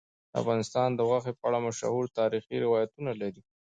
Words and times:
افغانستان 0.41 0.89
د 0.95 0.99
غوښې 1.09 1.33
په 1.39 1.43
اړه 1.47 1.59
مشهور 1.67 2.05
تاریخی 2.19 2.55
روایتونه 2.65 3.11
لري. 3.21 3.41